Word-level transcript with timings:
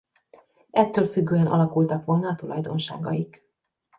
Ettől 0.71 1.05
függően 1.05 1.47
alakultak 1.47 2.05
volna 2.05 2.27
a 2.27 2.35
tulajdonságaik. 2.35 3.45